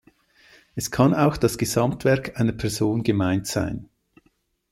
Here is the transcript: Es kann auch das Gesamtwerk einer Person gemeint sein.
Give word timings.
Es 0.73 0.89
kann 0.89 1.13
auch 1.13 1.37
das 1.37 1.59
Gesamtwerk 1.59 2.39
einer 2.39 2.53
Person 2.53 3.03
gemeint 3.03 3.45
sein. 3.45 3.87